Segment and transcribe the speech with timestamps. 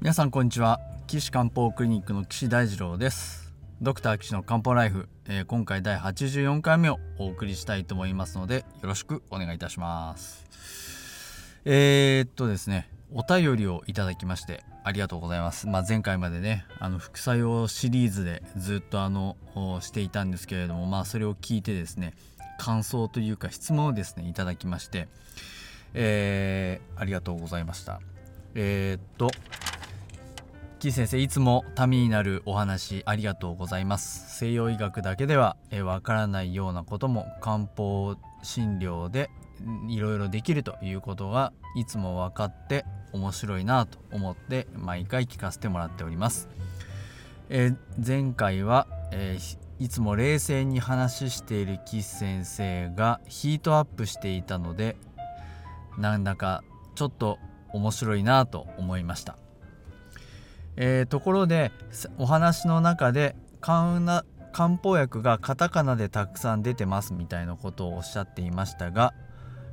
[0.00, 10.44] 皆さんこんにちは岸漢方クリニックの岸大二郎ですドクター岸の漢方ライフ、えー、今回第84回目をお送りしたいと思いますのでよろしくお願いいたします
[11.64, 15.66] えー、っとですねお便りをいただきましてありがとうございます。
[15.66, 19.36] まあ、前回までね、あの副作用シリーズでずっとあの
[19.80, 22.14] していたんですけれども、まあそれを聞いてですね、
[22.56, 25.08] 感想というか質問をですね、いただきまして、
[25.92, 28.00] えー、ありがとうございました。
[28.54, 29.28] えー、っと、
[30.78, 34.36] キー先生いつもためになるお話ありがとうございます。
[34.36, 39.30] 西洋医学だけではわからないようなことも漢方診療で
[39.88, 46.48] いろいろできるということがいつも分かって面白いなと思って毎回聞かせてもらっております、
[47.48, 47.72] え
[48.04, 54.96] 前回は、えー、いつも冷静に話している岸先生がヒートアップしていたので
[55.96, 56.62] なんだか
[56.94, 57.38] ちょっと
[57.72, 59.38] 面白いなと思いました。
[60.76, 61.72] えー、ところで
[62.18, 69.14] お話の中で漢方薬がカタカナでたくさん出てますみたいなことをおっしゃっていましたが、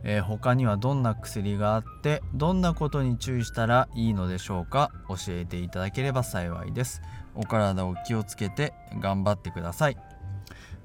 [0.03, 7.01] えー、他にはどんな薬があってどんなことに注意したらいいのでしょうか教えていただければ幸いです。
[7.35, 9.97] お体を気をつけて頑張ってください。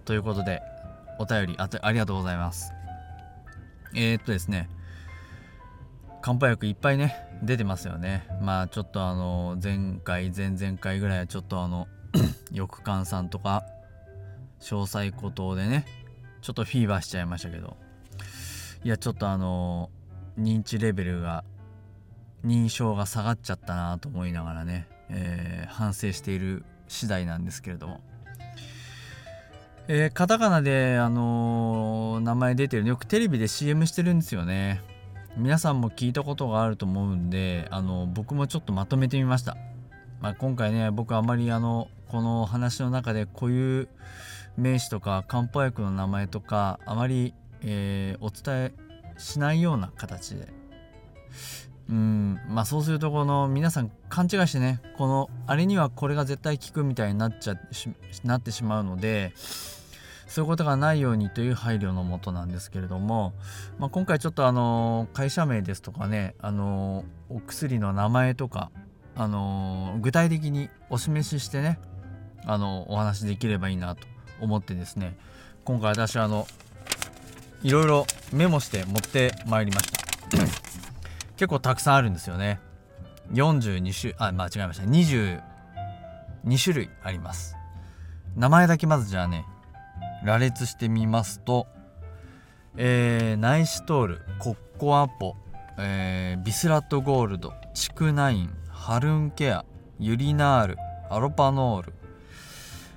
[0.04, 0.62] ということで
[1.18, 2.72] お便りあありがとうございます。
[3.94, 4.68] えー、っとですね
[6.20, 8.26] 漢方薬いっぱいね出てますよね。
[8.40, 11.88] まあちょっとあの前回前々回ぐらいはちょっとあの
[12.52, 13.64] 翼患さんとか
[14.60, 15.86] 詳細孤島でね
[16.42, 17.76] ちょっとフィーバーしちゃいましたけど。
[18.84, 19.90] いやちょっとあの
[20.38, 21.44] 認知レベルが
[22.44, 28.00] 認証が下がっちゃったなと思いながらね、えー、反省している次第なんですけれども。
[29.88, 34.82] えー、カタカナで、あのー、名前出てるのよくテレビで CM してるんですよね。
[35.38, 39.56] 皆さんも聞いたことがあると思うんであの僕もちょっとまとめてみました、
[40.20, 43.88] まあ、今回ね僕あまりあのこの話の中で固有
[44.56, 50.48] 名詞とか漢方薬の名前とかあまり、えー、お伝えしないような形で。
[51.88, 57.54] うんまあそうするとこの皆さん勘違いしてねこのあれにはこれが絶対効くみたいになっちゃ
[58.24, 59.32] なってしまうので
[60.28, 63.32] そういうことがないようにという配慮のもとなんですけれども、
[63.78, 68.70] まあ、今回ちょっとあの会社名ですとかねあのお薬の名前とか
[69.16, 71.80] あの具体的にお示ししてね
[72.44, 74.06] あのお話できればいいなと
[74.40, 75.16] 思ってですね
[75.64, 76.46] 今回私あの
[77.62, 79.98] いろいろメモして持ってまいりました。
[81.36, 82.60] 結構たくさんあるんですよね。
[83.32, 84.84] 42種あ間違えました。
[84.84, 85.40] 22
[86.62, 87.56] 種類あります。
[88.36, 89.44] 名前だけまずじゃあね
[90.24, 91.66] 羅列してみますと、
[92.76, 95.36] えー、ナイシトールコッコアポ、
[95.78, 99.64] えー、ビスラットゴールドチクナインハルンケア
[99.98, 100.76] ユリナール
[101.10, 101.92] アロパノール、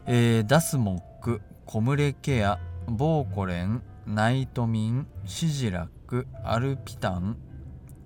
[0.07, 7.37] えー、ダスモックコムレケアボーコレンナイトミンシジラックアルピタン、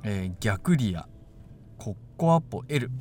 [0.04, 1.07] えー、ギャクリア
[1.78, 2.92] コッコアポ L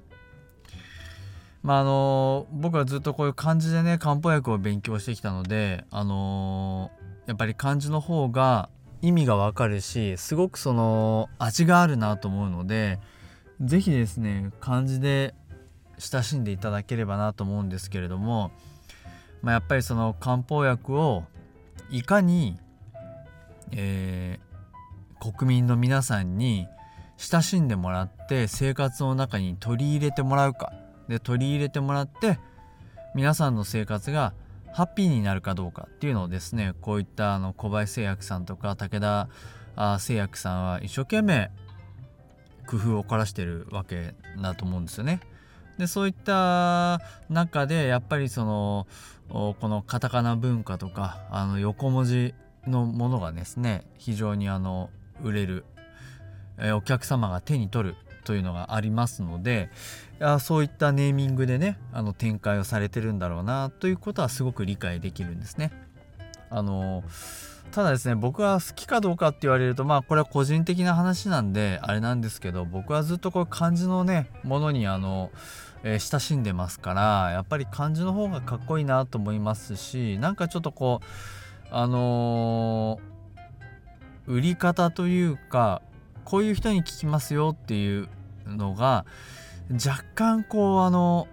[1.61, 6.89] まああの僕はずっとこういう漢字でね漢方薬を勉強してきたのであの
[7.27, 8.69] やっぱり漢字の方が
[9.03, 12.97] 意味がわかるしすごくその味があるなと思うので
[13.63, 15.35] 是非ですね漢字で
[15.99, 18.49] 親しんでいただければなと思うんですけれども、
[19.41, 21.25] まあ、やっぱりその漢方薬を
[21.89, 22.57] いかに、
[23.71, 26.67] えー、国民の皆さんに
[27.17, 30.73] 親しんでもらって生活の中に取り入れてもらうか
[31.07, 32.39] で取り入れてもらって
[33.13, 34.33] 皆さんの生活が
[34.73, 39.27] ハッピーになるかどうかっていうのをですねこういったあの小林製薬さんとか武田
[39.99, 41.51] 製薬さんは一生懸命
[42.67, 45.19] 工夫を凝らしてるわけだと思うんですよね。
[45.81, 48.85] でそういった中でやっぱりその
[49.29, 52.35] このカタカナ文化とかあの横文字
[52.67, 54.91] のものがですね非常にあの
[55.23, 55.65] 売れる、
[56.59, 57.95] えお客様が手に取る
[58.25, 59.71] というのがありますので
[60.19, 65.71] あそういったネーミングでねあの展開をされてるんだろうなということはすごく理解できるんですね。
[66.51, 67.03] あの
[67.71, 75.31] ただですね僕は好きかどうかって言われるとまあこれは個人的な話なんであれなんですけど僕はずっとこう漢字のねものにあの、
[75.83, 85.81] えー、親しんでますからやっぱり漢字の方がかっこいいなと思いますしなんかちょっとこうあのー、売り方というか
[86.25, 88.09] こういう人に聞きますよっていう
[88.45, 89.05] のが
[89.73, 91.27] 若干こうあの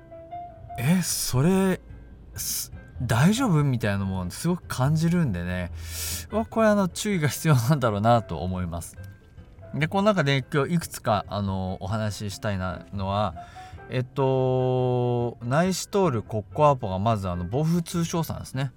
[0.79, 1.81] えそれ
[3.03, 3.63] 大丈夫？
[3.65, 5.71] みたいなのもすごく感じるんでね。
[6.51, 8.97] これあの注意が必要なんだろうなと思います。
[9.75, 13.35] でこの中で今日いくつかあのお話ししたいなのは
[13.91, 18.73] えっとナイシトールコッコアポがまずあの防風通商さんですね。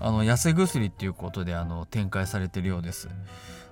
[0.00, 3.08] あの痩せ薬っていうことであの展開されてるようです。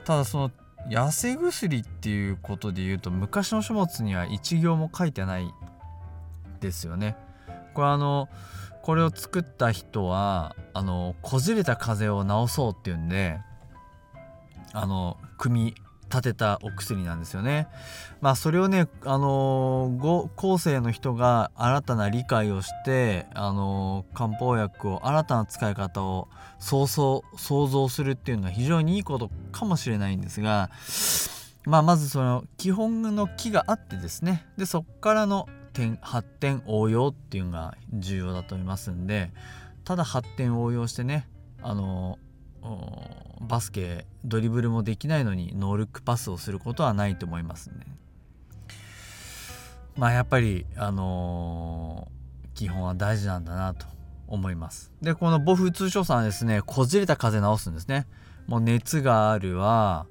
[0.04, 0.50] ただその
[0.88, 5.52] 痩せ薬っていうことで言うと昔の書物には一行も書いてない
[6.60, 7.16] ですよね。
[7.74, 8.28] これあの
[8.82, 13.38] これを作った人はあのこじれた風邪を治そうっていうんで
[14.72, 15.74] あの組み
[16.12, 17.68] 立てたお薬なんですよね。
[18.20, 19.90] まあそれをねあの
[20.36, 26.28] 後世の人が新たな理解をしてあの漢方薬を新たな使い方を
[26.58, 30.70] 想像想像するっていうのは非常にいいことかもしれないんですが、
[31.64, 39.30] まあ、まずその基本の木があってですねでそこからの点発展応用っていうのが重要だと思いますんで
[39.84, 41.28] ただ発展応用してね
[41.62, 42.18] あの
[43.40, 47.86] バスケドリブルもできないのにノールックパスをすることはないと思いますね。
[49.96, 53.86] まあやっぱりあのー、基本は大事なんだなと
[54.28, 54.92] 思います。
[55.02, 58.06] でこのボフ通称さんはですねこじれた風邪治すんですね。
[58.46, 60.06] もう熱があるわ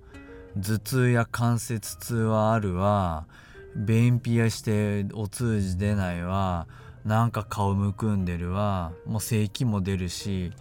[0.56, 3.28] 頭痛や関節痛はあるわ
[3.76, 6.68] 便秘やしてお通じ出ないわ。
[7.06, 8.92] なんか顔むくんでるわ。
[9.06, 10.52] もう咳も出るし。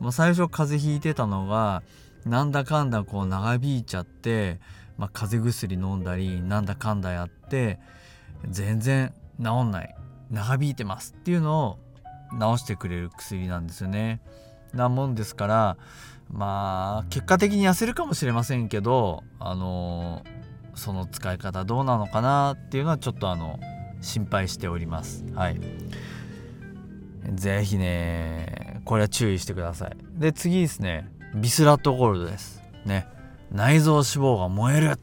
[0.00, 1.82] もう最初風邪ひいてたのが
[2.26, 4.58] なんだかんだこう長引いちゃって、
[4.98, 7.78] まあ、風邪薬飲んだりなんだかんだやって
[8.48, 9.12] 全然
[9.42, 9.94] 治んない。
[10.30, 11.78] 長引いてますっていうのを
[12.56, 14.20] 治してくれる薬なんですよね。
[14.72, 15.76] なもんですから
[16.30, 20.24] まあ結果的に痩せるかもしれませんけどあの
[20.74, 23.58] その使い方どうなのかなっていうのはちょっとあの
[24.00, 25.24] 心配しております。
[25.34, 25.60] はい。
[27.32, 29.96] ぜひねこれは注意してください。
[30.18, 32.62] で次ですねビスラットゴールドです。
[32.84, 33.06] ね。
[33.50, 34.98] 内臓脂肪が燃える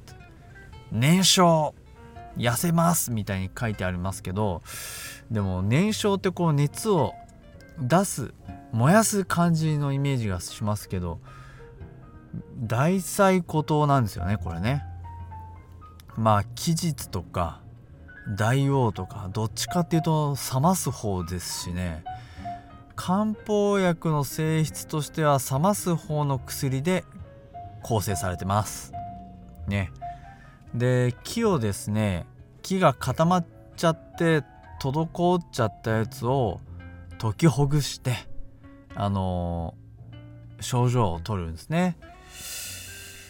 [0.91, 1.73] 燃焼
[2.37, 4.61] 痩せますみたいに書いてありますけど
[5.29, 7.13] でも燃焼ってこう熱を
[7.79, 8.33] 出す
[8.71, 11.19] 燃やす感じのイメージがしますけど
[12.61, 14.85] 大細孤島なんですよねこれね
[16.21, 17.61] まあ期日とか
[18.37, 22.03] 大王とかどっちかっていうと冷ます方ですしね。
[22.95, 27.03] 漢方薬の性質としては冷ます方の薬で
[27.81, 28.93] 構成されてます。
[29.67, 29.91] ね。
[30.75, 32.27] で木をですね
[32.61, 34.43] 木が固まっちゃって
[34.79, 36.61] 滞っちゃったやつを
[37.19, 38.13] 解きほぐして
[38.93, 41.97] あのー、症状を取るんですね。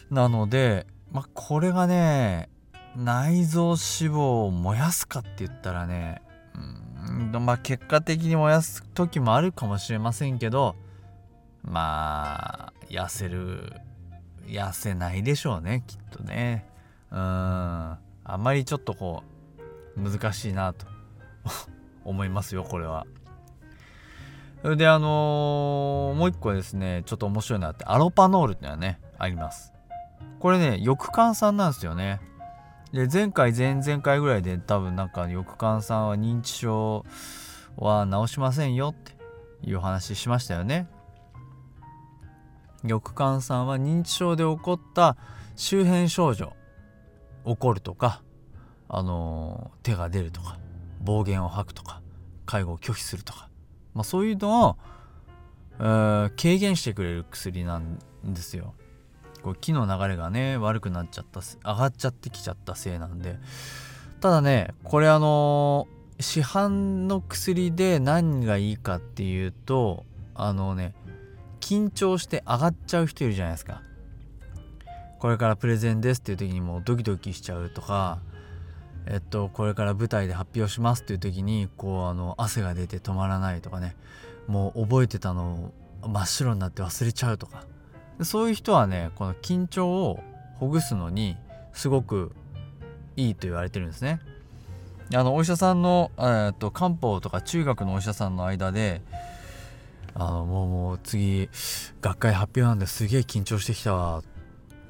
[0.09, 2.49] なのでまあこれがね
[2.95, 3.77] 内臓脂
[4.13, 6.21] 肪を燃やすかって言ったらね
[7.33, 10.75] うんまあ結果的に燃やす時もあるかもしれませんけど
[11.63, 13.73] まあ痩せる
[14.45, 16.65] 痩せないでしょうねきっとね。
[17.11, 17.17] うん。
[17.17, 17.99] あ
[18.35, 19.23] んまりちょっとこ
[19.97, 20.85] う難しいなと
[22.03, 23.05] 思いますよこれは。
[24.63, 29.73] であのー、もう一個ですねちょっと面白いなってアロパノールってのはねあります。
[30.39, 32.19] これね翼患さんなんですよね。
[32.93, 37.05] で前回前々回ぐらいで多分なんか翼患さんは認知症
[37.77, 39.13] は治しませんよって
[39.63, 40.87] いう話しましたよね。
[42.83, 45.15] 翼患さんは認知症で起こった
[45.55, 46.53] 周辺症状
[47.45, 48.23] 起こるとか
[48.89, 50.57] あの手が出るとか
[50.99, 52.01] 暴言を吐くとか
[52.45, 53.49] 介護を拒否するとか、
[53.93, 54.77] まあ、そういうのを、
[55.79, 58.73] えー、軽減してくれる薬なんですよ。
[59.43, 63.37] こう気の流れがね悪くなっちゃった上がっちゃってきちゃったせいなんで。
[64.19, 70.05] ただねこれあのー、市販の薬で何がいいかっていうと
[70.35, 70.93] あのね
[71.59, 73.81] 緊張して上がっちゃう人いるじゃないですか。
[75.19, 78.19] これからプレゼンですっていう時にもうドキドキしちゃうとか
[79.05, 83.95] えっとこれから舞台で発表しますっていう時にこうあの汗が出て止まらないとかね
[84.47, 85.71] もう覚えてたの
[86.01, 87.65] を真っ白になって忘れちゃうとか。
[88.21, 90.23] そういう人はねこの緊張を
[90.55, 91.37] ほぐすのに
[91.73, 92.31] すごく
[93.15, 94.19] いいと言われてるんですね。
[95.13, 99.01] あのお医者さんの、えー、と漢方とか中学のお医者さんの間で
[100.13, 101.49] あのもうもう次
[102.01, 104.23] 学会発表なんですげえ緊張してきたわ。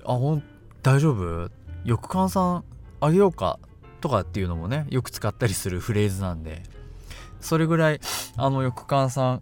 [0.06, 0.44] あほん
[0.84, 1.50] 大丈夫？
[1.86, 2.64] 翼患さん
[3.00, 3.60] あげようか？
[4.02, 6.64] とかっていうのもねよく使ったりするフレーズなんで。
[7.40, 8.00] それぐらい
[8.38, 9.42] あの翼患さん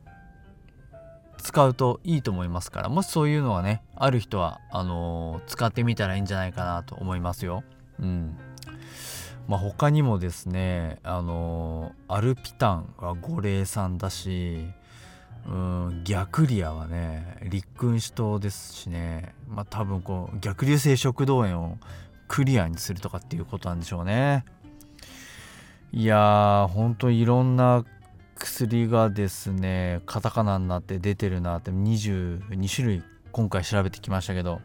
[1.41, 7.63] 使うといいと思いますからもしそういうのがねある人はあのー、使ってみたらいいんじゃないかなと思いますよ。
[8.00, 8.38] うん
[9.48, 14.67] まあ、他にもですねあのー、アルピタンは五苓散だし
[15.48, 21.77] うん逆リアはね立君子糖ですしねまあ多分こう逆流性食道炎を
[22.27, 24.46] クリアにするとかっていうことなんでしょうね
[25.91, 27.84] いやーほんといろんな
[28.39, 34.62] 薬がですねカタカナになって出てるなって22種類今回調べてきましたけど。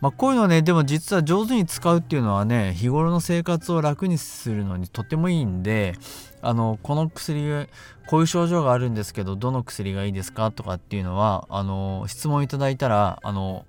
[0.00, 5.94] まあ、こういうのねでも実は上手に使うっていうのはね日頃の生活を楽にするのにとてもいいんで
[6.42, 7.66] あのこの薬
[8.06, 13.64] こういう症状があるんですけどどの薬がいいですかとかっていうのはあの質問いただいたらあの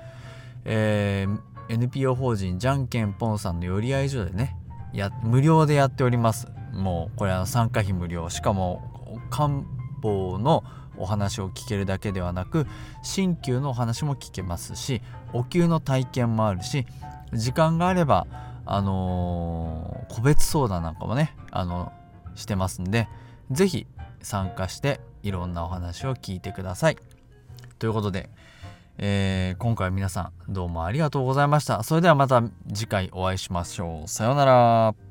[0.66, 1.40] えー
[1.70, 4.56] NPO 法人じゃんけんぽんさんの寄り合い所でね
[4.94, 9.64] や無料でやっておりますもうこれは参加費無料しかも漢
[10.02, 10.64] 方の
[10.98, 12.66] お話を聞けるだけではなく
[13.04, 15.02] 鍼灸のお話も聞けますし
[15.34, 16.86] お灸の体験もあるし
[17.34, 18.26] 時間があれば
[18.66, 21.92] あのー、個別相談なんかもねあの
[22.36, 23.08] してますんで
[23.52, 23.88] 是非
[24.22, 26.98] 参加していろんなお話を聞いてください
[27.80, 28.30] ということで
[29.00, 31.84] えー、今回皆さんどうもありがとうございました。
[31.84, 32.42] それではまた
[32.74, 34.08] 次回お会いしましょう。
[34.08, 35.07] さようなら。